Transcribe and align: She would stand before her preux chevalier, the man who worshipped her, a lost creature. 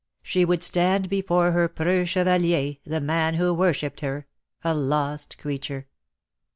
She 0.23 0.45
would 0.45 0.63
stand 0.63 1.09
before 1.09 1.51
her 1.51 1.67
preux 1.69 2.05
chevalier, 2.07 2.77
the 2.83 2.99
man 2.99 3.35
who 3.35 3.53
worshipped 3.53 3.99
her, 3.99 4.25
a 4.63 4.73
lost 4.73 5.37
creature. 5.37 5.85